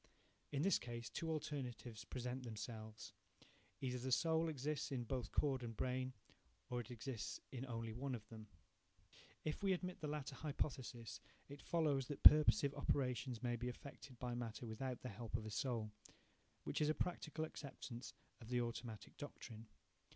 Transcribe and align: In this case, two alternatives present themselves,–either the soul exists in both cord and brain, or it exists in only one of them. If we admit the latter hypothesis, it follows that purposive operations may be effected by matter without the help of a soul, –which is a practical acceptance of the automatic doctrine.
In 0.51 0.63
this 0.63 0.79
case, 0.79 1.11
two 1.11 1.29
alternatives 1.29 2.05
present 2.05 2.41
themselves,–either 2.41 3.99
the 3.99 4.11
soul 4.11 4.49
exists 4.49 4.91
in 4.91 5.03
both 5.03 5.31
cord 5.31 5.61
and 5.61 5.77
brain, 5.77 6.13
or 6.71 6.79
it 6.81 6.89
exists 6.89 7.39
in 7.51 7.67
only 7.67 7.93
one 7.93 8.15
of 8.15 8.27
them. 8.29 8.47
If 9.45 9.61
we 9.61 9.73
admit 9.73 9.99
the 10.01 10.07
latter 10.07 10.33
hypothesis, 10.33 11.19
it 11.47 11.61
follows 11.61 12.07
that 12.07 12.23
purposive 12.23 12.73
operations 12.73 13.43
may 13.43 13.55
be 13.55 13.69
effected 13.69 14.17
by 14.17 14.33
matter 14.33 14.65
without 14.65 15.01
the 15.03 15.09
help 15.09 15.35
of 15.37 15.45
a 15.45 15.51
soul, 15.51 15.91
–which 16.63 16.81
is 16.81 16.89
a 16.89 16.95
practical 16.95 17.45
acceptance 17.45 18.11
of 18.39 18.49
the 18.49 18.59
automatic 18.59 19.17
doctrine. 19.17 19.67